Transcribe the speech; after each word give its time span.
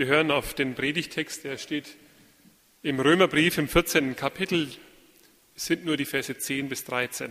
Wir 0.00 0.06
hören 0.06 0.30
auf 0.30 0.54
den 0.54 0.74
Predigtext, 0.74 1.44
der 1.44 1.58
steht 1.58 1.84
im 2.82 3.00
Römerbrief 3.00 3.58
im 3.58 3.68
14. 3.68 4.16
Kapitel, 4.16 4.70
es 5.54 5.66
sind 5.66 5.84
nur 5.84 5.98
die 5.98 6.06
Verse 6.06 6.38
10 6.38 6.70
bis 6.70 6.86
13. 6.86 7.30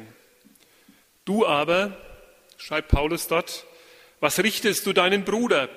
Du 1.25 1.47
aber, 1.47 1.97
schreibt 2.58 2.90
Paulus 2.90 3.27
dort, 3.27 3.66
was 4.19 4.37
richtest 4.43 4.85
du 4.85 4.93
deinen 4.93 5.25
Bruder? 5.25 5.67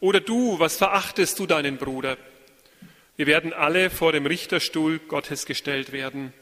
Oder 0.00 0.18
du, 0.18 0.58
was 0.58 0.76
verachtest 0.76 1.38
du 1.38 1.46
deinen 1.46 1.76
Bruder? 1.76 2.18
Wir 3.14 3.28
werden 3.28 3.52
alle 3.52 3.88
vor 3.88 4.10
dem 4.10 4.26
Richterstuhl 4.26 4.98
Gottes 4.98 5.46
gestellt 5.46 5.92
werden. 5.92 6.32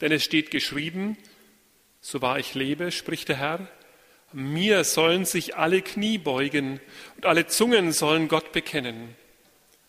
Denn 0.00 0.12
es 0.12 0.22
steht 0.22 0.52
geschrieben, 0.52 1.16
so 2.00 2.22
wahr 2.22 2.38
ich 2.38 2.54
lebe, 2.54 2.92
spricht 2.92 3.30
der 3.30 3.38
Herr, 3.38 3.68
mir 4.32 4.84
sollen 4.84 5.24
sich 5.24 5.56
alle 5.56 5.82
Knie 5.82 6.18
beugen 6.18 6.78
und 7.16 7.26
alle 7.26 7.48
Zungen 7.48 7.90
sollen 7.90 8.28
Gott 8.28 8.52
bekennen. 8.52 9.16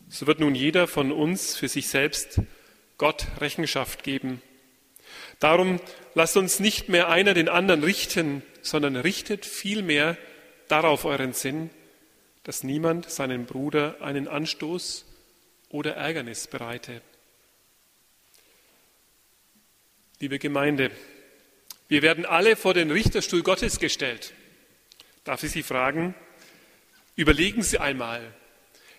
So 0.09 0.27
wird 0.27 0.39
nun 0.39 0.55
jeder 0.55 0.87
von 0.87 1.11
uns 1.11 1.55
für 1.55 1.67
sich 1.67 1.87
selbst 1.87 2.41
Gott 2.97 3.27
Rechenschaft 3.39 4.03
geben. 4.03 4.41
Darum 5.39 5.79
lasst 6.13 6.37
uns 6.37 6.59
nicht 6.59 6.89
mehr 6.89 7.09
einer 7.09 7.33
den 7.33 7.49
anderen 7.49 7.83
richten, 7.83 8.43
sondern 8.61 8.95
richtet 8.95 9.45
vielmehr 9.45 10.17
darauf 10.67 11.05
euren 11.05 11.33
Sinn, 11.33 11.69
dass 12.43 12.63
niemand 12.63 13.09
seinem 13.09 13.45
Bruder 13.45 13.97
einen 14.01 14.27
Anstoß 14.27 15.05
oder 15.69 15.95
Ärgernis 15.95 16.47
bereite. 16.47 17.01
Liebe 20.19 20.39
Gemeinde, 20.39 20.91
wir 21.87 22.01
werden 22.01 22.25
alle 22.25 22.55
vor 22.55 22.73
den 22.73 22.91
Richterstuhl 22.91 23.43
Gottes 23.43 23.79
gestellt. 23.79 24.33
Darf 25.23 25.43
ich 25.43 25.51
Sie 25.51 25.63
fragen, 25.63 26.15
überlegen 27.15 27.63
Sie 27.63 27.79
einmal, 27.79 28.33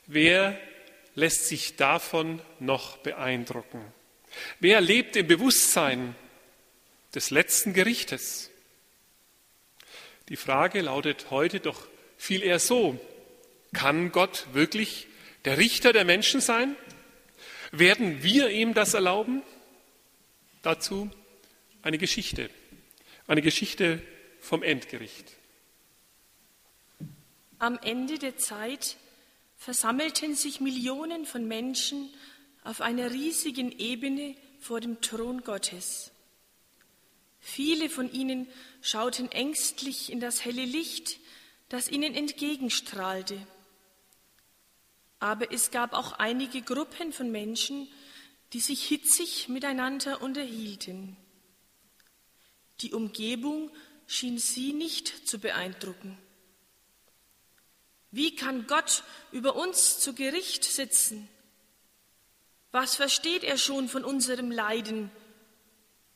wer 0.07 0.59
lässt 1.17 1.49
sich 1.49 1.75
davon 1.75 2.41
noch 2.61 2.99
beeindrucken? 2.99 3.85
Wer 4.61 4.81
lebt 4.81 5.17
im 5.17 5.27
Bewusstsein 5.27 6.15
des 7.15 7.31
letzten 7.31 7.73
Gerichtes? 7.73 8.51
Die 10.29 10.37
Frage 10.37 10.81
lautet 10.83 11.31
heute 11.31 11.59
doch 11.59 11.89
viel 12.17 12.43
eher 12.43 12.59
so, 12.59 13.01
kann 13.73 14.13
Gott 14.13 14.47
wirklich 14.53 15.09
der 15.45 15.59
Richter 15.59 15.93
der 15.93 16.05
Menschen 16.05 16.41
sein? 16.41 16.77
Werden 17.73 18.23
wir 18.23 18.51
ihm 18.51 18.75
das 18.75 18.95
erlauben? 18.95 19.43
Dazu 20.63 21.11
eine 21.83 21.99
Geschichte. 21.99 22.51
Eine 23.27 23.43
Geschichte 23.43 24.03
vom 24.41 24.63
Endgericht. 24.63 25.33
Am 27.59 27.79
Ende 27.83 28.19
der 28.19 28.37
Zeit 28.37 28.97
versammelten 29.57 30.35
sich 30.35 30.61
Millionen 30.61 31.27
von 31.27 31.47
Menschen 31.47 32.11
auf 32.63 32.81
einer 32.81 33.11
riesigen 33.11 33.73
Ebene 33.73 34.37
vor 34.61 34.81
dem 34.81 35.01
Thron 35.01 35.43
Gottes. 35.43 36.11
Viele 37.39 37.89
von 37.89 38.13
ihnen 38.13 38.49
schauten 38.83 39.31
ängstlich 39.31 40.11
in 40.11 40.21
das 40.21 40.45
helle 40.45 40.65
Licht, 40.65 41.21
das 41.69 41.89
ihnen 41.89 42.15
entgegenstrahlte. 42.15 43.47
Aber 45.21 45.53
es 45.53 45.71
gab 45.71 45.93
auch 45.93 46.13
einige 46.13 46.61
Gruppen 46.63 47.13
von 47.13 47.31
Menschen, 47.31 47.89
die 48.53 48.61
sich 48.61 48.87
hitzig 48.87 49.49
miteinander 49.49 50.23
unterhielten. 50.23 51.17
Die 52.81 52.93
Umgebung 52.93 53.71
schien 54.07 54.39
sie 54.39 54.73
nicht 54.73 55.29
zu 55.29 55.39
beeindrucken. 55.39 56.19
Wie 58.17 58.35
kann 58.35 58.67
Gott 58.67 59.05
über 59.31 59.57
uns 59.57 60.01
zu 60.01 60.15
Gericht 60.15 60.65
sitzen? 60.65 61.29
Was 62.73 62.97
versteht 62.97 63.45
er 63.45 63.59
schon 63.59 63.91
von 63.91 64.05
unserem 64.07 64.51
Leiden? 64.51 65.11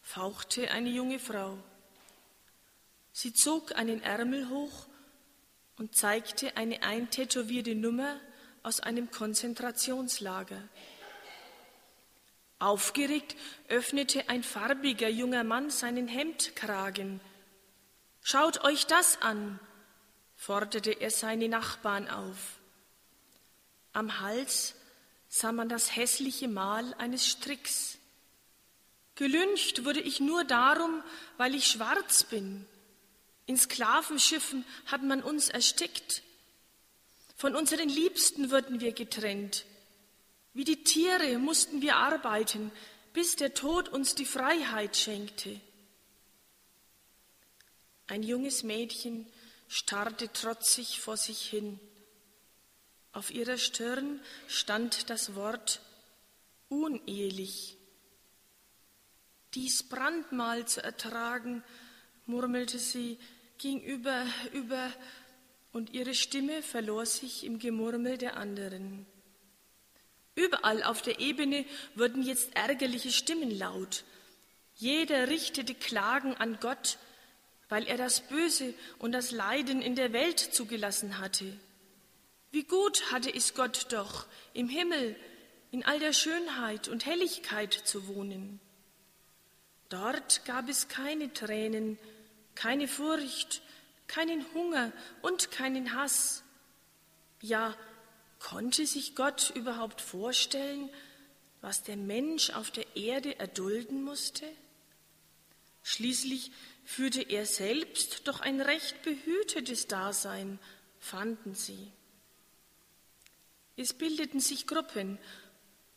fauchte 0.01 0.71
eine 0.71 0.89
junge 0.89 1.19
Frau. 1.19 1.59
Sie 3.13 3.35
zog 3.35 3.77
einen 3.77 4.03
Ärmel 4.03 4.49
hoch 4.49 4.87
und 5.77 5.95
zeigte 5.95 6.57
eine 6.57 6.83
eintätowierte 6.83 7.75
Nummer 7.75 8.19
aus 8.63 8.81
einem 8.81 9.11
Konzentrationslager. 9.11 10.67
Aufgeregt 12.61 13.37
öffnete 13.69 14.31
ein 14.31 14.43
farbiger 14.43 15.11
junger 15.11 15.45
Mann 15.45 15.69
seinen 15.69 16.09
Hemdkragen. 16.09 17.21
Schaut 18.23 18.65
euch 18.65 18.87
das 18.87 19.21
an, 19.21 19.61
forderte 20.41 20.93
er 20.93 21.11
seine 21.11 21.51
Nachbarn 21.51 22.09
auf. 22.09 22.59
Am 23.93 24.21
Hals 24.21 24.75
sah 25.29 25.53
man 25.53 25.69
das 25.69 25.95
hässliche 25.95 26.49
Mal 26.49 26.95
eines 26.95 27.29
Stricks. 27.29 27.99
Gelüncht 29.17 29.85
wurde 29.85 30.01
ich 30.01 30.19
nur 30.19 30.45
darum, 30.45 31.03
weil 31.37 31.55
ich 31.55 31.67
schwarz 31.67 32.25
bin. 32.25 32.65
In 33.45 33.59
Sklavenschiffen 33.59 34.65
hat 34.87 35.03
man 35.03 35.23
uns 35.23 35.51
erstickt. 35.51 36.23
Von 37.37 37.55
unseren 37.55 37.91
Liebsten 37.91 38.51
wurden 38.51 38.81
wir 38.81 38.93
getrennt. 38.93 39.67
Wie 40.55 40.65
die 40.65 40.85
Tiere 40.85 41.37
mussten 41.37 41.83
wir 41.83 41.97
arbeiten, 41.97 42.73
bis 43.13 43.37
der 43.37 43.53
Tod 43.53 43.91
uns 43.91 44.15
die 44.15 44.25
Freiheit 44.25 44.97
schenkte. 44.97 45.61
Ein 48.07 48.23
junges 48.23 48.63
Mädchen 48.63 49.31
starrte 49.71 50.33
trotzig 50.33 51.01
vor 51.01 51.17
sich 51.17 51.41
hin. 51.49 51.79
Auf 53.13 53.31
ihrer 53.31 53.57
Stirn 53.57 54.21
stand 54.49 55.09
das 55.11 55.37
Wort 55.37 55.81
unehelich. 56.69 57.77
Dies 59.55 59.85
Brandmal 59.85 60.67
zu 60.67 60.83
ertragen, 60.83 61.63
murmelte 62.27 62.81
sie, 62.81 63.19
ging 63.59 63.81
über, 63.81 64.27
über, 64.53 64.93
und 65.73 65.91
ihre 65.91 66.15
Stimme 66.15 66.63
verlor 66.63 67.07
sich 67.07 67.45
im 67.45 67.61
Gemurmel 67.61 68.19
der 68.19 68.37
anderen. 68.37 69.07
Überall 70.35 70.83
auf 70.83 71.01
der 71.01 71.21
Ebene 71.21 71.65
wurden 71.95 72.25
jetzt 72.25 72.57
ärgerliche 72.57 73.13
Stimmen 73.13 73.57
laut. 73.57 74.03
Jeder 74.75 75.29
richtete 75.29 75.75
Klagen 75.75 76.35
an 76.35 76.59
Gott, 76.61 76.99
weil 77.71 77.87
er 77.87 77.97
das 77.97 78.21
Böse 78.21 78.75
und 78.99 79.13
das 79.13 79.31
Leiden 79.31 79.81
in 79.81 79.95
der 79.95 80.13
Welt 80.13 80.39
zugelassen 80.39 81.19
hatte. 81.19 81.59
Wie 82.51 82.65
gut 82.65 83.11
hatte 83.11 83.35
es 83.35 83.55
Gott 83.55 83.87
doch, 83.89 84.27
im 84.53 84.69
Himmel 84.69 85.17
in 85.71 85.85
all 85.85 85.99
der 85.99 86.13
Schönheit 86.13 86.89
und 86.89 87.07
Helligkeit 87.07 87.73
zu 87.73 88.07
wohnen. 88.09 88.61
Dort 89.89 90.45
gab 90.45 90.69
es 90.69 90.89
keine 90.89 91.33
Tränen, 91.33 91.99
keine 92.55 92.89
Furcht, 92.89 93.63
keinen 94.07 94.45
Hunger 94.53 94.93
und 95.23 95.51
keinen 95.51 95.95
Hass. 95.95 96.43
Ja, 97.41 97.75
Konnte 98.41 98.87
sich 98.87 99.15
Gott 99.15 99.53
überhaupt 99.55 100.01
vorstellen, 100.01 100.89
was 101.61 101.83
der 101.83 101.97
Mensch 101.97 102.51
auf 102.51 102.71
der 102.71 102.97
Erde 102.97 103.39
erdulden 103.39 104.03
musste? 104.03 104.47
Schließlich 105.83 106.51
führte 106.91 107.23
er 107.23 107.47
selbst 107.47 108.27
doch 108.27 108.41
ein 108.41 108.61
recht 108.61 109.03
behütetes 109.03 109.87
Dasein, 109.87 110.59
fanden 110.99 111.55
sie. 111.55 111.93
Es 113.77 113.93
bildeten 113.93 114.41
sich 114.41 114.67
Gruppen 114.67 115.17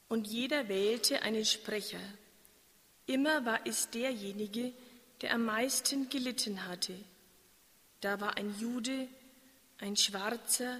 und 0.08 0.28
jeder 0.28 0.70
wählte 0.70 1.24
einen 1.24 1.46
Sprecher. 1.46 2.00
Immer 3.08 3.44
war 3.44 3.66
es 3.66 3.90
derjenige, 3.90 4.72
der 5.22 5.34
am 5.34 5.46
meisten 5.46 6.10
gelitten 6.10 6.68
hatte. 6.68 6.94
Da 8.00 8.22
war 8.22 8.38
ein 8.38 8.56
Jude, 8.60 9.08
ein 9.80 9.98
Schwarzer, 9.98 10.80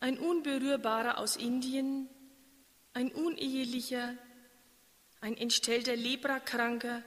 ein 0.00 0.18
Unberührbarer 0.18 1.16
aus 1.16 1.36
Indien, 1.36 2.06
ein 2.92 3.10
Unehelicher, 3.10 4.14
ein 5.22 5.38
entstellter 5.38 5.96
Leprakranker, 5.96 7.02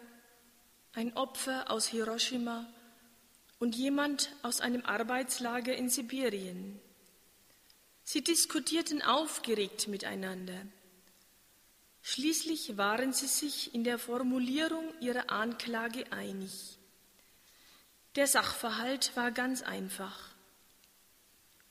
ein 0.95 1.15
Opfer 1.17 1.69
aus 1.69 1.87
Hiroshima 1.87 2.65
und 3.59 3.75
jemand 3.75 4.29
aus 4.43 4.61
einem 4.61 4.85
Arbeitslager 4.85 5.75
in 5.75 5.89
Sibirien. 5.89 6.79
Sie 8.03 8.23
diskutierten 8.23 9.01
aufgeregt 9.01 9.87
miteinander. 9.87 10.65
Schließlich 12.01 12.77
waren 12.77 13.13
sie 13.13 13.27
sich 13.27 13.73
in 13.73 13.83
der 13.83 13.99
Formulierung 13.99 14.93
ihrer 15.01 15.31
Anklage 15.31 16.11
einig. 16.11 16.77
Der 18.15 18.27
Sachverhalt 18.27 19.15
war 19.15 19.31
ganz 19.31 19.63
einfach. 19.63 20.29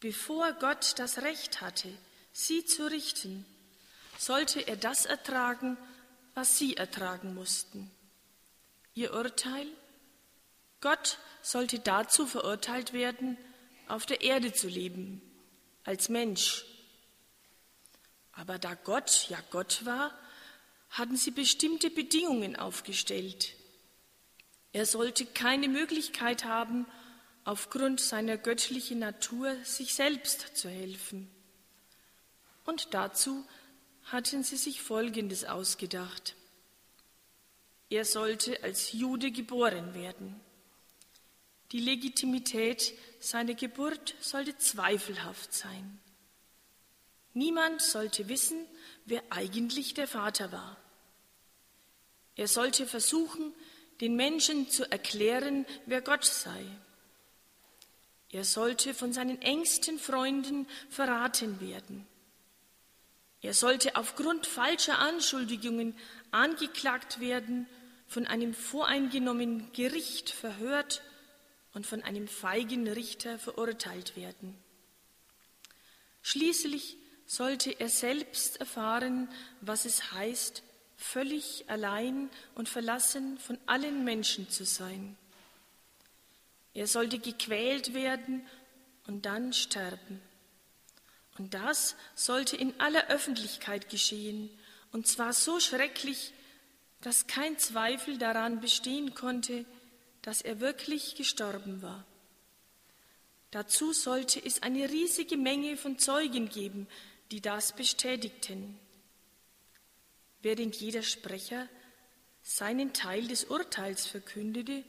Bevor 0.01 0.53
Gott 0.55 0.99
das 0.99 1.23
Recht 1.23 1.63
hatte, 1.63 1.89
sie 2.33 2.65
zu 2.67 2.91
richten, 2.91 3.47
sollte 4.19 4.61
er 4.61 4.77
das 4.77 5.07
ertragen, 5.07 5.79
was 6.35 6.59
sie 6.59 6.77
ertragen 6.77 7.35
mussten. 7.35 7.91
Ihr 8.95 9.13
Urteil? 9.13 9.67
Gott 10.81 11.19
sollte 11.43 11.79
dazu 11.79 12.27
verurteilt 12.27 12.93
werden, 12.93 13.37
auf 13.89 14.07
der 14.07 14.23
Erde 14.23 14.53
zu 14.53 14.69
leben, 14.69 15.21
als 15.85 16.09
Mensch. 16.09 16.65
Aber 18.33 18.59
da 18.59 18.75
Gott 18.75 19.29
ja 19.29 19.39
Gott 19.51 19.85
war, 19.85 20.17
hatten 20.91 21.17
sie 21.17 21.33
bestimmte 21.33 21.91
Bedingungen 21.91 22.57
aufgestellt. 22.57 23.55
Er 24.73 24.87
sollte 24.87 25.27
keine 25.27 25.69
Möglichkeit 25.69 26.45
haben, 26.45 26.87
aufgrund 27.45 28.01
seiner 28.01 28.37
göttlichen 28.37 29.01
Natur 29.01 29.57
sich 29.65 29.95
selbst 29.95 30.57
zu 30.57 30.69
helfen. 30.69 31.31
Und 32.65 32.95
dazu 32.95 33.45
hatten 34.05 34.43
sie 34.43 34.57
sich 34.57 34.83
Folgendes 34.83 35.45
ausgedacht. 35.45 36.37
Er 37.95 38.05
sollte 38.05 38.61
als 38.65 38.91
Jude 38.91 39.31
geboren 39.31 39.95
werden. 39.95 40.41
Die 41.71 41.79
Legitimität 41.79 42.93
seiner 43.21 43.55
Geburt 43.55 44.17
sollte 44.19 44.59
zweifelhaft 44.59 45.55
sein. 45.55 46.01
Niemand 47.35 47.81
sollte 47.81 48.29
wissen, 48.29 48.67
wer 49.05 49.23
eigentlich 49.31 49.95
der 49.95 50.09
Vater 50.09 50.51
war. 50.51 50.77
Er 52.35 52.49
sollte 52.49 52.85
versuchen, 52.85 53.55
den 54.01 54.17
Menschen 54.17 54.69
zu 54.69 54.91
erklären, 54.91 55.65
wer 55.87 56.01
Gott 56.01 56.25
sei. 56.25 56.67
Er 58.31 58.43
sollte 58.43 58.93
von 58.93 59.13
seinen 59.13 59.41
engsten 59.41 60.01
Freunden 60.01 60.67
verraten 60.91 61.61
werden. 61.61 62.05
Er 63.41 63.55
sollte 63.55 63.95
aufgrund 63.95 64.49
falscher 64.49 64.99
Anschuldigungen 64.99 65.95
angeklagt 66.33 67.21
werden, 67.21 67.69
von 68.07 68.27
einem 68.27 68.55
voreingenommenen 68.55 69.73
Gericht 69.73 70.31
verhört 70.31 71.03
und 71.73 71.87
von 71.87 72.03
einem 72.03 72.29
feigen 72.29 72.89
Richter 72.89 73.39
verurteilt 73.39 74.17
werden. 74.17 74.57
Schließlich 76.23 76.97
sollte 77.27 77.71
er 77.81 77.89
selbst 77.89 78.59
erfahren, 78.59 79.29
was 79.61 79.85
es 79.85 80.13
heißt, 80.13 80.63
völlig 80.97 81.65
allein 81.69 82.31
und 82.55 82.69
verlassen 82.69 83.39
von 83.39 83.59
allen 83.67 84.05
Menschen 84.05 84.49
zu 84.49 84.65
sein. 84.65 85.17
Er 86.73 86.87
sollte 86.87 87.19
gequält 87.19 87.95
werden 87.95 88.47
und 89.07 89.27
dann 89.27 89.53
sterben. 89.53 90.21
Und 91.39 91.55
das 91.55 91.97
sollte 92.15 92.57
in 92.57 92.79
aller 92.81 93.09
Öffentlichkeit 93.09 93.89
geschehen, 93.89 94.51
und 94.93 95.09
zwar 95.09 95.33
so 95.33 95.59
schrecklich, 95.59 96.33
dass 97.05 97.27
kein 97.27 97.59
Zweifel 97.59 98.17
daran 98.17 98.63
bestehen 98.63 99.15
konnte, 99.15 99.67
dass 100.23 100.41
er 100.41 100.61
wirklich 100.61 101.17
gestorben 101.17 101.83
war. 101.83 102.07
Dazu 103.51 103.93
sollte 103.93 104.43
es 104.43 104.63
eine 104.63 104.89
riesige 104.89 105.37
Menge 105.37 105.77
von 105.77 105.99
Zeugen 105.99 106.49
geben, 106.49 106.89
die 107.31 107.43
das 107.43 107.77
bestätigten. 107.77 108.79
Während 110.41 110.77
jeder 110.77 111.03
Sprecher 111.03 111.69
seinen 112.43 112.95
Teil 112.95 113.29
des 113.29 113.45
Urteils 113.45 114.07
verkündete, 114.07 114.83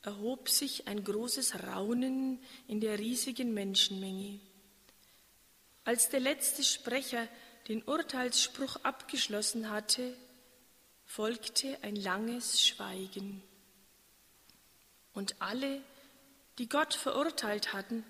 erhob 0.00 0.48
sich 0.48 0.88
ein 0.88 1.04
großes 1.04 1.62
Raunen 1.64 2.38
in 2.68 2.80
der 2.80 2.98
riesigen 2.98 3.52
Menschenmenge. 3.52 4.40
Als 5.84 6.08
der 6.08 6.20
letzte 6.20 6.64
Sprecher 6.64 7.28
den 7.68 7.82
Urteilsspruch 7.82 8.76
abgeschlossen 8.82 9.68
hatte, 9.68 10.16
folgte 11.08 11.82
ein 11.82 11.96
langes 11.96 12.64
Schweigen. 12.64 13.42
Und 15.14 15.40
alle, 15.40 15.82
die 16.58 16.68
Gott 16.68 16.94
verurteilt 16.94 17.72
hatten, 17.72 18.04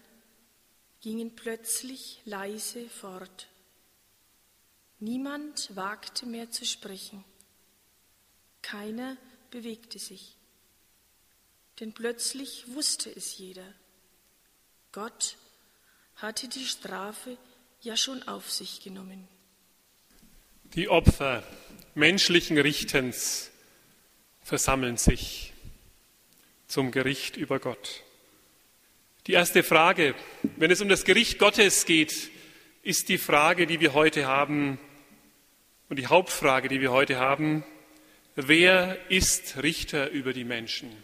gingen 1.00 1.34
plötzlich 1.34 2.20
leise 2.24 2.88
fort. 2.90 3.46
Niemand 4.98 5.74
wagte 5.76 6.26
mehr 6.26 6.50
zu 6.50 6.66
sprechen. 6.66 7.24
Keiner 8.62 9.16
bewegte 9.52 10.00
sich. 10.00 10.36
Denn 11.78 11.94
plötzlich 11.94 12.74
wusste 12.74 13.14
es 13.14 13.38
jeder. 13.38 13.72
Gott 14.90 15.36
hatte 16.16 16.48
die 16.48 16.66
Strafe 16.66 17.38
ja 17.80 17.96
schon 17.96 18.24
auf 18.24 18.50
sich 18.50 18.82
genommen. 18.82 19.28
Die 20.74 20.90
Opfer 20.90 21.42
menschlichen 21.94 22.58
Richtens 22.58 23.50
versammeln 24.42 24.98
sich 24.98 25.54
zum 26.66 26.90
Gericht 26.90 27.38
über 27.38 27.58
Gott. 27.58 28.04
Die 29.26 29.32
erste 29.32 29.62
Frage, 29.62 30.14
wenn 30.56 30.70
es 30.70 30.82
um 30.82 30.90
das 30.90 31.06
Gericht 31.06 31.38
Gottes 31.38 31.86
geht, 31.86 32.30
ist 32.82 33.08
die 33.08 33.16
Frage, 33.16 33.66
die 33.66 33.80
wir 33.80 33.94
heute 33.94 34.26
haben 34.26 34.78
und 35.88 35.98
die 35.98 36.06
Hauptfrage, 36.06 36.68
die 36.68 36.82
wir 36.82 36.92
heute 36.92 37.18
haben, 37.18 37.64
wer 38.36 38.98
ist 39.10 39.62
Richter 39.62 40.10
über 40.10 40.34
die 40.34 40.44
Menschen? 40.44 40.94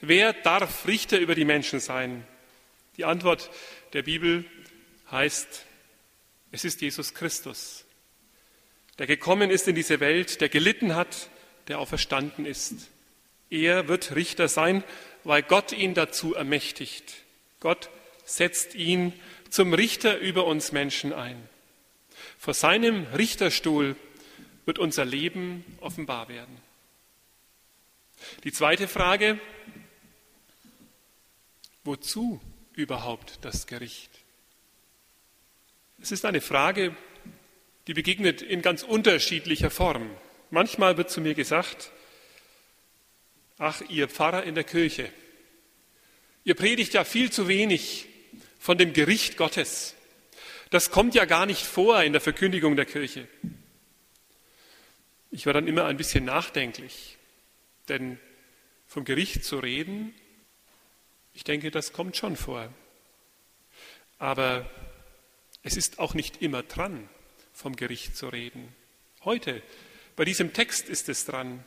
Wer 0.00 0.32
darf 0.32 0.86
Richter 0.86 1.18
über 1.18 1.34
die 1.34 1.44
Menschen 1.44 1.80
sein? 1.80 2.26
Die 2.96 3.04
Antwort 3.04 3.50
der 3.92 4.02
Bibel 4.02 4.46
heißt, 5.10 5.66
es 6.50 6.64
ist 6.64 6.80
Jesus 6.80 7.12
Christus, 7.12 7.84
der 8.98 9.06
gekommen 9.06 9.50
ist 9.50 9.68
in 9.68 9.74
diese 9.74 10.00
Welt, 10.00 10.40
der 10.40 10.48
gelitten 10.48 10.94
hat, 10.94 11.28
der 11.68 11.78
auferstanden 11.78 12.46
ist. 12.46 12.74
Er 13.50 13.88
wird 13.88 14.14
Richter 14.14 14.48
sein, 14.48 14.84
weil 15.24 15.42
Gott 15.42 15.72
ihn 15.72 15.94
dazu 15.94 16.34
ermächtigt. 16.34 17.14
Gott 17.60 17.90
setzt 18.24 18.74
ihn 18.74 19.12
zum 19.50 19.74
Richter 19.74 20.18
über 20.18 20.46
uns 20.46 20.72
Menschen 20.72 21.12
ein. 21.12 21.48
Vor 22.38 22.54
seinem 22.54 23.06
Richterstuhl 23.14 23.96
wird 24.64 24.78
unser 24.78 25.04
Leben 25.04 25.64
offenbar 25.80 26.28
werden. 26.28 26.56
Die 28.44 28.52
zweite 28.52 28.88
Frage, 28.88 29.40
wozu 31.84 32.40
überhaupt 32.74 33.38
das 33.42 33.66
Gericht? 33.66 34.10
Es 36.00 36.12
ist 36.12 36.24
eine 36.24 36.40
Frage, 36.40 36.96
die 37.86 37.94
begegnet 37.94 38.42
in 38.42 38.62
ganz 38.62 38.82
unterschiedlicher 38.82 39.70
Form. 39.70 40.10
Manchmal 40.50 40.96
wird 40.96 41.10
zu 41.10 41.20
mir 41.20 41.34
gesagt, 41.34 41.90
ach, 43.58 43.82
ihr 43.88 44.08
Pfarrer 44.08 44.44
in 44.44 44.54
der 44.54 44.64
Kirche, 44.64 45.10
Ihr 46.44 46.54
predigt 46.54 46.94
ja 46.94 47.04
viel 47.04 47.30
zu 47.30 47.46
wenig 47.46 48.08
von 48.58 48.76
dem 48.76 48.92
Gericht 48.92 49.36
Gottes. 49.36 49.94
Das 50.70 50.90
kommt 50.90 51.14
ja 51.14 51.24
gar 51.24 51.46
nicht 51.46 51.64
vor 51.64 52.02
in 52.02 52.12
der 52.12 52.20
Verkündigung 52.20 52.74
der 52.74 52.86
Kirche. 52.86 53.28
Ich 55.30 55.46
war 55.46 55.52
dann 55.52 55.68
immer 55.68 55.84
ein 55.84 55.96
bisschen 55.96 56.24
nachdenklich, 56.24 57.16
denn 57.88 58.18
vom 58.86 59.04
Gericht 59.04 59.44
zu 59.44 59.58
reden, 59.58 60.12
ich 61.32 61.44
denke, 61.44 61.70
das 61.70 61.92
kommt 61.92 62.16
schon 62.16 62.36
vor. 62.36 62.72
Aber 64.18 64.68
es 65.62 65.76
ist 65.76 65.98
auch 65.98 66.14
nicht 66.14 66.42
immer 66.42 66.62
dran, 66.62 67.08
vom 67.62 67.76
Gericht 67.76 68.16
zu 68.16 68.28
reden. 68.28 68.68
Heute, 69.24 69.62
bei 70.16 70.24
diesem 70.24 70.52
Text 70.52 70.88
ist 70.88 71.08
es 71.08 71.24
dran. 71.24 71.64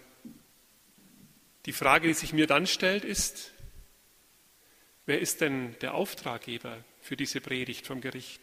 Die 1.66 1.74
Frage, 1.74 2.08
die 2.08 2.14
sich 2.14 2.34
mir 2.34 2.48
dann 2.48 2.68
stellt, 2.68 3.04
ist, 3.04 3.56
Wer 5.06 5.20
ist 5.20 5.42
denn 5.42 5.76
der 5.82 5.94
Auftraggeber 5.94 6.84
für 7.02 7.16
diese 7.16 7.40
Predigt 7.40 7.86
vom 7.86 8.02
Gericht? 8.02 8.42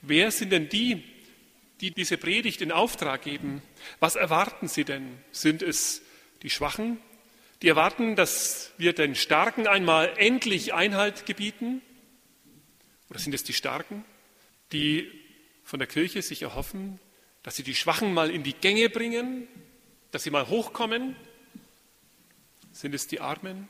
Wer 0.00 0.30
sind 0.30 0.50
denn 0.50 0.68
die, 0.68 1.04
die 1.80 1.90
diese 1.90 2.16
Predigt 2.16 2.62
in 2.62 2.72
Auftrag 2.72 3.22
geben? 3.22 3.62
Was 4.00 4.16
erwarten 4.16 4.66
sie 4.66 4.84
denn? 4.84 5.18
Sind 5.32 5.62
es 5.62 6.00
die 6.42 6.48
Schwachen, 6.48 6.98
die 7.60 7.68
erwarten, 7.68 8.16
dass 8.16 8.72
wir 8.78 8.94
den 8.94 9.14
Starken 9.14 9.66
einmal 9.66 10.14
endlich 10.16 10.72
Einhalt 10.72 11.26
gebieten? 11.26 11.82
Oder 13.10 13.18
sind 13.18 13.34
es 13.34 13.44
die 13.44 13.52
Starken, 13.52 14.04
die 14.72 15.10
von 15.66 15.80
der 15.80 15.88
Kirche 15.88 16.22
sich 16.22 16.42
erhoffen, 16.42 17.00
dass 17.42 17.56
sie 17.56 17.64
die 17.64 17.74
Schwachen 17.74 18.14
mal 18.14 18.30
in 18.30 18.44
die 18.44 18.54
Gänge 18.54 18.88
bringen, 18.88 19.48
dass 20.12 20.22
sie 20.22 20.30
mal 20.30 20.48
hochkommen? 20.48 21.16
Sind 22.70 22.94
es 22.94 23.08
die 23.08 23.20
Armen, 23.20 23.68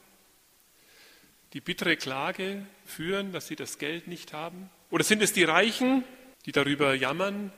die 1.55 1.61
bittere 1.63 1.97
Klage 1.97 2.67
führen, 2.85 3.33
dass 3.33 3.49
sie 3.49 3.57
das 3.57 3.79
Geld 3.79 4.09
nicht 4.09 4.35
haben? 4.35 4.69
Oder 4.91 5.05
sind 5.05 5.23
es 5.23 5.33
die 5.33 5.45
Reichen, 5.45 6.05
die 6.45 6.53
darüber 6.53 6.95
jammern, 6.95 7.51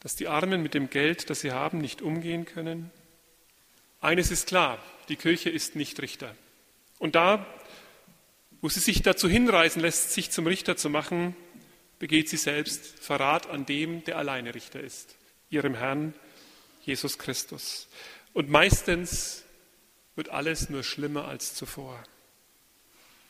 dass 0.00 0.16
die 0.16 0.26
Armen 0.26 0.60
mit 0.60 0.74
dem 0.74 0.90
Geld, 0.90 1.30
das 1.30 1.40
sie 1.40 1.52
haben, 1.52 1.78
nicht 1.78 2.02
umgehen 2.02 2.46
können? 2.46 2.90
Eines 4.00 4.32
ist 4.32 4.48
klar, 4.48 4.82
die 5.08 5.16
Kirche 5.16 5.50
ist 5.50 5.76
nicht 5.76 6.02
Richter. 6.02 6.34
Und 6.98 7.14
da, 7.14 7.46
wo 8.60 8.68
sie 8.68 8.80
sich 8.80 9.02
dazu 9.02 9.28
hinreißen 9.28 9.80
lässt, 9.80 10.12
sich 10.12 10.32
zum 10.32 10.48
Richter 10.48 10.76
zu 10.76 10.90
machen, 10.90 11.36
begeht 11.98 12.28
sie 12.28 12.36
selbst 12.36 12.84
Verrat 13.00 13.48
an 13.48 13.66
dem, 13.66 14.04
der 14.04 14.18
alleine 14.18 14.54
Richter 14.54 14.80
ist, 14.80 15.16
ihrem 15.50 15.74
Herrn 15.74 16.14
Jesus 16.82 17.18
Christus. 17.18 17.88
Und 18.32 18.50
meistens 18.50 19.44
wird 20.16 20.28
alles 20.28 20.68
nur 20.70 20.82
schlimmer 20.82 21.26
als 21.26 21.54
zuvor. 21.54 22.02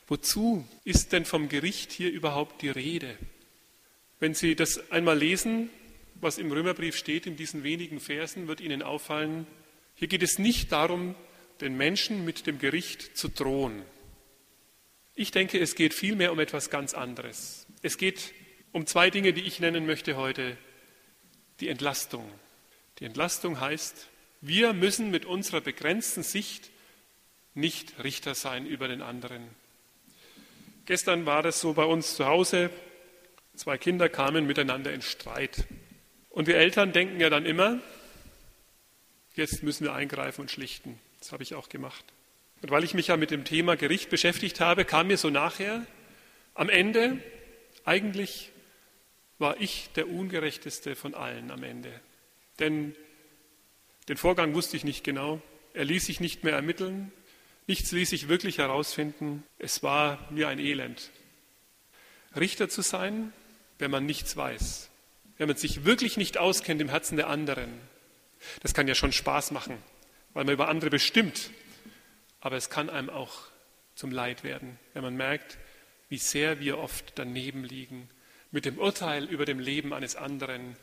Wozu 0.07 0.67
ist 0.85 1.13
denn 1.13 1.25
vom 1.25 1.49
Gericht 1.49 1.93
hier 1.93 2.11
überhaupt 2.11 2.63
die 2.63 2.71
Rede? 2.71 3.17
Wenn 4.21 4.35
Sie 4.35 4.57
das 4.57 4.91
einmal 4.91 5.19
lesen, 5.19 5.71
was 6.15 6.39
im 6.39 6.51
Römerbrief 6.51 6.97
steht, 6.97 7.27
in 7.27 7.37
diesen 7.37 7.63
wenigen 7.63 8.01
Versen, 8.01 8.49
wird 8.49 8.61
Ihnen 8.61 8.83
auffallen, 8.83 9.47
hier 9.95 10.09
geht 10.09 10.23
es 10.23 10.39
nicht 10.39 10.73
darum, 10.73 11.15
den 11.61 11.77
Menschen 11.77 12.25
mit 12.25 12.47
dem 12.47 12.59
Gericht 12.59 13.17
zu 13.17 13.29
drohen. 13.29 13.83
Ich 15.15 15.31
denke, 15.31 15.59
es 15.59 15.75
geht 15.75 15.93
vielmehr 15.93 16.33
um 16.33 16.39
etwas 16.39 16.71
ganz 16.71 16.95
anderes. 16.95 17.67
Es 17.83 17.99
geht 17.99 18.33
um 18.73 18.87
zwei 18.87 19.11
Dinge, 19.11 19.33
die 19.33 19.43
ich 19.43 19.61
nennen 19.61 19.87
möchte 19.87 20.17
heute. 20.17 20.57
Die 21.61 21.69
Entlastung. 21.69 22.31
Die 22.99 23.05
Entlastung 23.05 23.61
heißt, 23.61 24.09
wir 24.41 24.73
müssen 24.73 25.11
mit 25.11 25.25
unserer 25.25 25.61
begrenzten 25.61 26.23
Sicht 26.23 26.71
nicht 27.55 28.03
Richter 28.03 28.35
sein 28.35 28.67
über 28.67 28.89
den 28.89 29.03
anderen. 29.03 29.43
Gestern 30.87 31.27
war 31.27 31.43
das 31.43 31.61
so 31.61 31.75
bei 31.75 31.85
uns 31.85 32.15
zu 32.15 32.27
Hause. 32.27 32.71
Zwei 33.57 33.77
Kinder 33.79 34.09
kamen 34.09 34.47
miteinander 34.47 34.93
in 34.93 35.03
Streit. 35.03 35.67
Und 36.31 36.47
wir 36.47 36.57
Eltern 36.57 36.93
denken 36.93 37.21
ja 37.21 37.31
dann 37.31 37.45
immer, 37.45 37.81
jetzt 39.35 39.63
müssen 39.63 39.85
wir 39.85 39.93
eingreifen 39.93 40.43
und 40.43 40.51
schlichten. 40.51 41.01
Das 41.19 41.33
habe 41.33 41.43
ich 41.43 41.55
auch 41.55 41.69
gemacht. 41.69 42.05
Und 42.63 42.71
weil 42.71 42.85
ich 42.85 42.95
mich 42.95 43.09
ja 43.09 43.17
mit 43.17 43.31
dem 43.31 43.45
Thema 43.45 43.77
Gericht 43.77 44.11
beschäftigt 44.11 44.61
habe, 44.61 44.85
kam 44.85 45.09
mir 45.09 45.17
so 45.17 45.31
nachher, 45.31 45.85
am 46.55 46.69
Ende, 46.69 47.19
eigentlich 47.85 48.51
war 49.39 49.61
ich 49.61 49.91
der 49.95 50.09
ungerechteste 50.09 50.97
von 50.97 51.15
allen 51.15 51.51
am 51.51 51.63
Ende. 51.63 52.01
Denn 52.59 52.95
den 54.09 54.17
Vorgang 54.17 54.55
wusste 54.55 54.77
ich 54.77 54.85
nicht 54.85 55.05
genau. 55.05 55.41
Er 55.75 55.85
ließ 55.85 56.07
sich 56.07 56.21
nicht 56.21 56.45
mehr 56.45 56.55
ermitteln. 56.55 57.13
Nichts 57.67 57.93
ließ 57.93 58.11
sich 58.11 58.29
wirklich 58.29 58.59
herausfinden. 58.59 59.45
Es 59.59 59.83
war 59.83 60.27
mir 60.31 60.49
ein 60.49 60.59
Elend. 60.59 61.11
Richter 62.35 62.69
zu 62.69 62.83
sein, 62.83 63.33
wenn 63.79 63.91
man 63.91 64.07
nichts 64.07 64.37
weiß, 64.37 64.91
wenn 65.37 65.49
man 65.49 65.57
sich 65.57 65.85
wirklich 65.85 66.17
nicht 66.17 66.39
auskennt 66.39 66.81
im 66.81 66.89
Herzen 66.89 67.17
der 67.17 67.29
anderen. 67.29 67.81
Das 68.63 68.75
kann 68.75 68.89
ja 68.89 68.95
schon 68.95 69.13
Spaß 69.13 69.51
machen, 69.51 69.77
weil 70.35 70.45
man 70.45 70.55
über 70.55 70.69
andere 70.69 70.91
bestimmt. 70.91 71.51
Aber 72.41 72.57
es 72.57 72.71
kann 72.71 72.91
einem 72.91 73.11
auch 73.11 73.35
zum 73.95 74.11
Leid 74.11 74.45
werden, 74.45 74.79
wenn 74.95 75.03
man 75.03 75.17
merkt, 75.17 75.59
wie 76.09 76.19
sehr 76.19 76.61
wir 76.61 76.79
oft 76.79 77.13
daneben 77.17 77.65
liegen 77.65 78.09
mit 78.51 78.65
dem 78.65 78.79
Urteil 78.79 79.25
über 79.25 79.45
dem 79.45 79.59
Leben 79.59 79.93
eines 79.93 80.17
anderen, 80.17 80.77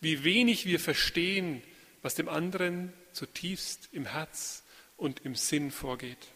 wie 0.00 0.24
wenig 0.24 0.66
wir 0.66 0.80
verstehen, 0.80 1.62
was 2.02 2.14
dem 2.14 2.28
anderen 2.28 2.92
zutiefst 3.12 3.88
im 3.92 4.06
Herz 4.06 4.64
und 4.96 5.20
im 5.24 5.34
Sinn 5.34 5.70
vorgeht. 5.70 6.28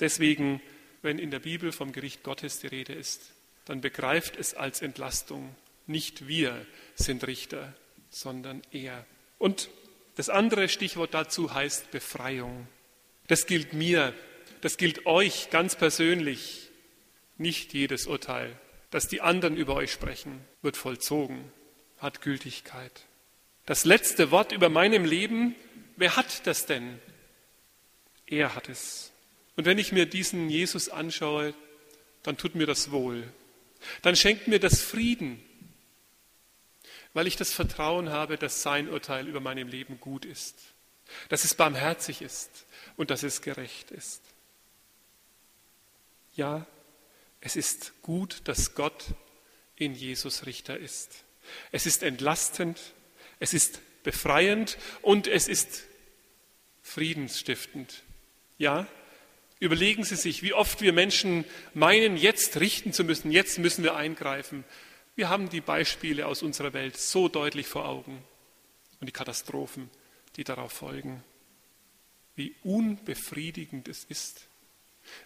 Deswegen, 0.00 0.60
wenn 1.02 1.18
in 1.18 1.30
der 1.30 1.40
Bibel 1.40 1.72
vom 1.72 1.92
Gericht 1.92 2.22
Gottes 2.22 2.60
die 2.60 2.66
Rede 2.66 2.92
ist, 2.92 3.32
dann 3.64 3.80
begreift 3.80 4.36
es 4.36 4.54
als 4.54 4.82
Entlastung. 4.82 5.54
Nicht 5.86 6.28
wir 6.28 6.66
sind 6.94 7.26
Richter, 7.26 7.74
sondern 8.10 8.62
er. 8.72 9.04
Und 9.38 9.70
das 10.16 10.28
andere 10.28 10.68
Stichwort 10.68 11.14
dazu 11.14 11.54
heißt 11.54 11.90
Befreiung. 11.90 12.68
Das 13.28 13.46
gilt 13.46 13.72
mir, 13.72 14.14
das 14.60 14.76
gilt 14.76 15.06
euch 15.06 15.50
ganz 15.50 15.76
persönlich. 15.76 16.70
Nicht 17.38 17.74
jedes 17.74 18.06
Urteil, 18.06 18.58
das 18.96 19.08
die 19.08 19.20
anderen 19.20 19.58
über 19.58 19.74
euch 19.74 19.92
sprechen, 19.92 20.42
wird 20.62 20.78
vollzogen, 20.78 21.52
hat 21.98 22.22
Gültigkeit. 22.22 23.02
Das 23.66 23.84
letzte 23.84 24.30
Wort 24.30 24.52
über 24.52 24.70
meinem 24.70 25.04
Leben, 25.04 25.54
wer 25.96 26.16
hat 26.16 26.46
das 26.46 26.64
denn? 26.64 26.98
Er 28.24 28.54
hat 28.54 28.70
es. 28.70 29.12
Und 29.54 29.66
wenn 29.66 29.76
ich 29.76 29.92
mir 29.92 30.06
diesen 30.06 30.48
Jesus 30.48 30.88
anschaue, 30.88 31.52
dann 32.22 32.38
tut 32.38 32.54
mir 32.54 32.66
das 32.66 32.90
wohl. 32.90 33.30
Dann 34.00 34.16
schenkt 34.16 34.48
mir 34.48 34.60
das 34.60 34.80
Frieden, 34.80 35.44
weil 37.12 37.26
ich 37.26 37.36
das 37.36 37.52
Vertrauen 37.52 38.08
habe, 38.08 38.38
dass 38.38 38.62
sein 38.62 38.88
Urteil 38.88 39.28
über 39.28 39.40
meinem 39.40 39.68
Leben 39.68 40.00
gut 40.00 40.24
ist, 40.24 40.56
dass 41.28 41.44
es 41.44 41.54
barmherzig 41.54 42.22
ist 42.22 42.64
und 42.96 43.10
dass 43.10 43.24
es 43.24 43.42
gerecht 43.42 43.90
ist. 43.90 44.22
Ja, 46.34 46.66
es 47.46 47.54
ist 47.54 47.92
gut, 48.02 48.40
dass 48.46 48.74
Gott 48.74 49.04
in 49.76 49.94
Jesus 49.94 50.46
Richter 50.46 50.76
ist. 50.76 51.22
Es 51.70 51.86
ist 51.86 52.02
entlastend, 52.02 52.92
es 53.38 53.54
ist 53.54 53.80
befreiend 54.02 54.78
und 55.00 55.28
es 55.28 55.46
ist 55.46 55.84
friedensstiftend. 56.82 58.02
Ja, 58.58 58.88
überlegen 59.60 60.02
Sie 60.02 60.16
sich, 60.16 60.42
wie 60.42 60.54
oft 60.54 60.80
wir 60.80 60.92
Menschen 60.92 61.44
meinen, 61.72 62.16
jetzt 62.16 62.58
richten 62.58 62.92
zu 62.92 63.04
müssen, 63.04 63.30
jetzt 63.30 63.60
müssen 63.60 63.84
wir 63.84 63.94
eingreifen. 63.94 64.64
Wir 65.14 65.28
haben 65.28 65.48
die 65.48 65.60
Beispiele 65.60 66.26
aus 66.26 66.42
unserer 66.42 66.72
Welt 66.72 66.96
so 66.96 67.28
deutlich 67.28 67.68
vor 67.68 67.86
Augen 67.86 68.24
und 68.98 69.06
die 69.06 69.12
Katastrophen, 69.12 69.88
die 70.34 70.42
darauf 70.42 70.72
folgen. 70.72 71.22
Wie 72.34 72.56
unbefriedigend 72.64 73.86
es 73.86 74.02
ist, 74.02 74.48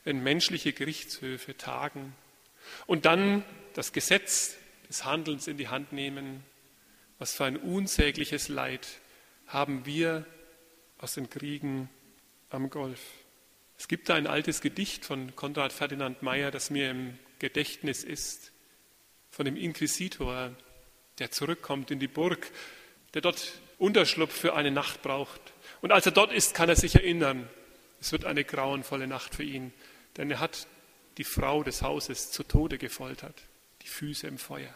wenn 0.05 0.23
menschliche 0.23 0.73
Gerichtshöfe 0.73 1.57
tagen 1.57 2.15
und 2.87 3.05
dann 3.05 3.45
das 3.75 3.93
Gesetz 3.93 4.57
des 4.89 5.05
Handelns 5.05 5.47
in 5.47 5.57
die 5.57 5.69
Hand 5.69 5.93
nehmen. 5.93 6.45
Was 7.19 7.35
für 7.35 7.45
ein 7.45 7.57
unsägliches 7.57 8.49
Leid 8.49 8.87
haben 9.47 9.87
wir 9.87 10.27
aus 10.99 11.15
den 11.15 11.31
Kriegen 11.31 11.89
am 12.51 12.71
Golf. 12.71 13.01
Es 13.79 13.89
gibt 13.89 14.09
da 14.09 14.15
ein 14.15 14.27
altes 14.27 14.61
Gedicht 14.61 15.05
von 15.05 15.35
Konrad 15.37 15.73
Ferdinand 15.73 16.23
Meyer, 16.23 16.51
das 16.51 16.71
mir 16.71 16.91
im 16.91 17.19
Gedächtnis 17.39 18.05
ist, 18.05 18.53
von 19.31 19.45
dem 19.45 19.57
Inquisitor, 19.57 20.55
der 21.19 21.31
zurückkommt 21.31 21.91
in 21.91 21.99
die 21.99 22.09
Burg, 22.09 22.51
der 23.15 23.23
dort 23.23 23.61
Unterschlupf 23.79 24.35
für 24.35 24.55
eine 24.55 24.71
Nacht 24.71 25.03
braucht. 25.03 25.41
Und 25.81 25.93
als 25.93 26.05
er 26.05 26.13
dort 26.13 26.33
ist, 26.33 26.55
kann 26.55 26.69
er 26.69 26.77
sich 26.77 26.97
erinnern, 26.97 27.49
es 28.01 28.13
wird 28.13 28.25
eine 28.25 28.45
grauenvolle 28.45 29.07
Nacht 29.07 29.35
für 29.35 29.43
ihn, 29.43 29.73
denn 30.17 30.31
er 30.31 30.41
hat 30.41 30.67
die 31.19 31.25
Frau 31.25 31.63
des 31.63 31.83
Hauses 31.83 32.31
zu 32.31 32.43
Tode 32.43 32.79
gefoltert, 32.79 33.43
die 33.83 33.89
Füße 33.89 34.27
im 34.27 34.39
Feuer. 34.39 34.73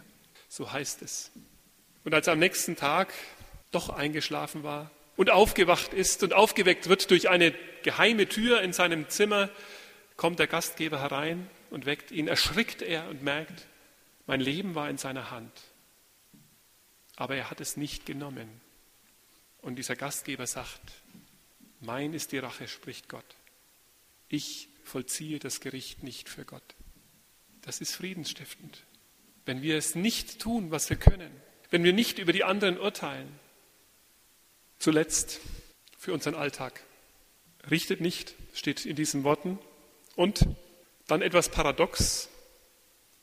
So 0.49 0.73
heißt 0.73 1.03
es. 1.03 1.33
Und 2.05 2.15
als 2.15 2.27
er 2.27 2.35
am 2.35 2.39
nächsten 2.39 2.77
Tag 2.77 3.13
doch 3.71 3.89
eingeschlafen 3.89 4.63
war 4.63 4.91
und 5.17 5.31
aufgewacht 5.31 5.95
ist 5.95 6.23
und 6.23 6.35
aufgeweckt 6.35 6.89
wird 6.89 7.11
durch 7.11 7.29
eine 7.31 7.55
geheime 7.83 8.29
Tür 8.29 8.61
in 8.61 8.73
seinem 8.73 9.09
Zimmer, 9.09 9.49
kommt 10.17 10.39
der 10.39 10.47
Gastgeber 10.47 11.01
herein 11.01 11.49
und 11.71 11.87
weckt 11.87 12.11
ihn. 12.11 12.29
Erschrickt 12.29 12.83
er 12.83 13.09
und 13.09 13.23
merkt, 13.23 13.67
mein 14.27 14.41
Leben 14.41 14.75
war 14.75 14.89
in 14.89 14.99
seiner 14.99 15.31
Hand. 15.31 15.53
Aber 17.17 17.37
er 17.37 17.51
hat 17.51 17.61
es 17.61 17.77
nicht 17.77 18.07
genommen. 18.07 18.61
Und 19.59 19.77
dieser 19.77 19.97
Gastgeber 19.97 20.47
sagt, 20.47 20.93
mein 21.81 22.15
ist 22.15 22.33
die 22.33 22.39
Rache, 22.39 22.69
spricht 22.69 23.09
Gott. 23.09 23.25
Ich 24.29 24.69
vollziehe 24.85 25.39
das 25.39 25.61
Gericht 25.61 26.03
nicht 26.03 26.29
für 26.29 26.45
Gott. 26.45 26.75
Das 27.63 27.81
ist 27.81 27.95
friedensstiftend. 27.95 28.85
Wenn 29.47 29.63
wir 29.63 29.77
es 29.77 29.95
nicht 29.95 30.41
tun, 30.41 30.71
was 30.71 30.89
wir 30.91 30.97
können, 30.97 31.31
wenn 31.71 31.85
wir 31.85 31.93
nicht 31.93 32.19
über 32.19 32.33
die 32.33 32.45
anderen 32.45 32.79
urteilen. 32.79 33.29
Zuletzt 34.79 35.41
für 35.99 36.13
unseren 36.13 36.35
Alltag. 36.35 36.85
Richtet 37.71 38.01
nicht, 38.01 38.35
steht 38.53 38.85
in 38.85 38.97
diesen 38.97 39.25
Worten. 39.25 39.59
Und 40.17 40.47
dann 41.07 41.23
etwas 41.23 41.49
paradox. 41.49 42.29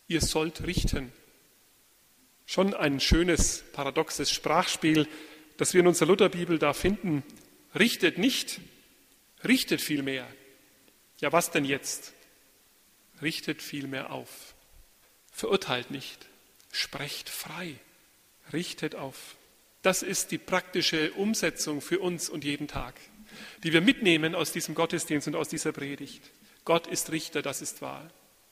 Ihr 0.08 0.22
sollt 0.22 0.66
richten. 0.66 1.12
Schon 2.46 2.74
ein 2.74 3.00
schönes, 3.00 3.64
paradoxes 3.72 4.32
Sprachspiel, 4.32 5.08
das 5.58 5.74
wir 5.74 5.82
in 5.82 5.88
unserer 5.88 6.10
Lutherbibel 6.10 6.60
da 6.60 6.74
finden. 6.74 7.24
Richtet 7.78 8.18
nicht, 8.18 8.60
richtet 9.44 9.82
vielmehr. 9.82 10.28
Ja, 11.20 11.32
was 11.32 11.52
denn 11.52 11.66
jetzt? 11.66 12.14
Richtet 13.22 13.62
vielmehr 13.62 14.12
auf. 14.12 14.56
Verurteilt 15.32 15.92
nicht, 15.92 16.28
sprecht 16.72 17.30
frei, 17.30 17.76
richtet 18.52 18.96
auf. 18.96 19.36
Das 19.82 20.04
ist 20.04 20.32
die 20.32 20.38
praktische 20.38 21.12
Umsetzung 21.14 21.82
für 21.82 22.00
uns 22.00 22.30
und 22.30 22.44
jeden 22.44 22.68
Tag, 22.68 22.96
die 23.64 23.74
wir 23.74 23.82
mitnehmen 23.82 24.36
aus 24.36 24.52
diesem 24.52 24.76
Gottesdienst 24.76 25.28
und 25.28 25.36
aus 25.36 25.50
dieser 25.50 25.72
Predigt. 25.72 26.22
Gott 26.66 26.88
ist 26.88 27.12
Richter, 27.12 27.42
das 27.42 27.62
ist 27.62 27.82
wahr. 27.82 28.12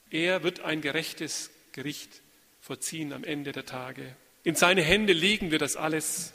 Er 0.10 0.44
wird 0.44 0.62
ein 0.62 0.82
gerechtes 0.82 1.52
Gericht 1.72 2.22
vollziehen 2.62 3.14
am 3.14 3.24
Ende 3.24 3.52
der 3.52 3.66
Tage. 3.66 4.16
In 4.44 4.56
seine 4.56 4.82
Hände 4.82 5.14
legen 5.14 5.52
wir 5.52 5.60
das 5.60 5.76
alles. 5.76 6.34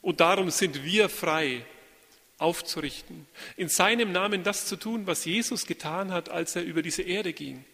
Und 0.00 0.20
darum 0.20 0.50
sind 0.50 0.84
wir 0.84 1.08
frei, 1.08 1.64
aufzurichten, 2.38 3.26
in 3.56 3.68
seinem 3.68 4.12
Namen 4.12 4.44
das 4.44 4.66
zu 4.66 4.76
tun, 4.76 5.06
was 5.06 5.24
Jesus 5.24 5.66
getan 5.66 6.12
hat, 6.12 6.28
als 6.28 6.56
er 6.56 6.62
über 6.62 6.82
diese 6.82 7.02
Erde 7.02 7.32
ging, 7.32 7.64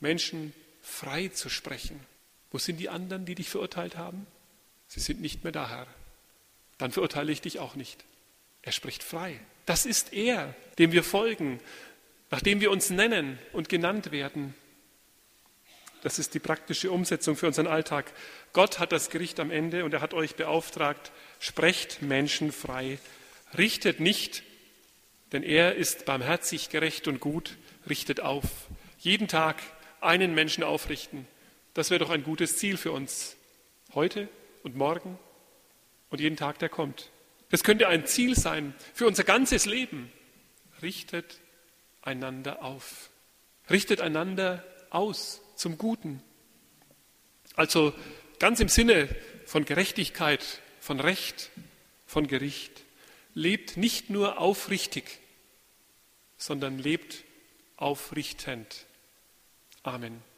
Menschen 0.00 0.54
frei 0.82 1.28
zu 1.28 1.48
sprechen. 1.48 2.00
Wo 2.50 2.58
sind 2.58 2.78
die 2.78 2.88
anderen, 2.88 3.26
die 3.26 3.34
dich 3.34 3.48
verurteilt 3.48 3.96
haben? 3.96 4.26
Sie 4.88 5.00
sind 5.00 5.20
nicht 5.20 5.44
mehr 5.44 5.52
da, 5.52 5.68
Herr. 5.68 5.86
Dann 6.78 6.90
verurteile 6.90 7.30
ich 7.30 7.42
dich 7.42 7.58
auch 7.58 7.76
nicht. 7.76 8.04
Er 8.62 8.72
spricht 8.72 9.02
frei. 9.02 9.38
Das 9.66 9.86
ist 9.86 10.12
er, 10.12 10.54
dem 10.78 10.92
wir 10.92 11.04
folgen, 11.04 11.60
nachdem 12.30 12.60
wir 12.60 12.70
uns 12.70 12.90
nennen 12.90 13.38
und 13.52 13.68
genannt 13.68 14.10
werden. 14.10 14.54
Das 16.02 16.18
ist 16.18 16.32
die 16.34 16.38
praktische 16.38 16.90
Umsetzung 16.90 17.36
für 17.36 17.46
unseren 17.46 17.66
Alltag. 17.66 18.10
Gott 18.52 18.78
hat 18.78 18.92
das 18.92 19.10
Gericht 19.10 19.38
am 19.38 19.50
Ende 19.50 19.84
und 19.84 19.92
er 19.92 20.00
hat 20.00 20.14
euch 20.14 20.34
beauftragt, 20.34 21.12
sprecht 21.38 22.00
Menschen 22.00 22.52
frei. 22.52 22.98
Richtet 23.56 24.00
nicht, 24.00 24.42
denn 25.32 25.42
er 25.42 25.74
ist 25.74 26.04
barmherzig, 26.04 26.70
gerecht 26.70 27.08
und 27.08 27.20
gut, 27.20 27.56
richtet 27.88 28.20
auf. 28.20 28.44
Jeden 28.98 29.28
Tag 29.28 29.62
einen 30.00 30.34
Menschen 30.34 30.64
aufrichten. 30.64 31.26
Das 31.74 31.90
wäre 31.90 32.00
doch 32.00 32.10
ein 32.10 32.22
gutes 32.22 32.58
Ziel 32.58 32.76
für 32.76 32.92
uns. 32.92 33.36
Heute 33.94 34.28
und 34.62 34.76
morgen 34.76 35.18
und 36.10 36.20
jeden 36.20 36.36
Tag, 36.36 36.58
der 36.58 36.68
kommt. 36.68 37.10
Das 37.50 37.64
könnte 37.64 37.88
ein 37.88 38.06
Ziel 38.06 38.36
sein 38.36 38.74
für 38.94 39.06
unser 39.06 39.24
ganzes 39.24 39.66
Leben. 39.66 40.12
Richtet 40.82 41.40
einander 42.02 42.62
auf. 42.62 43.10
Richtet 43.68 44.00
einander 44.00 44.64
aus 44.90 45.40
zum 45.56 45.76
Guten. 45.78 46.22
Also 47.54 47.92
ganz 48.38 48.60
im 48.60 48.68
Sinne 48.68 49.08
von 49.44 49.64
Gerechtigkeit, 49.64 50.44
von 50.80 51.00
Recht, 51.00 51.50
von 52.06 52.26
Gericht. 52.26 52.84
Lebt 53.34 53.76
nicht 53.76 54.10
nur 54.10 54.38
aufrichtig, 54.38 55.20
sondern 56.36 56.78
lebt 56.78 57.24
aufrichtend. 57.76 58.86
Amen. 59.82 60.29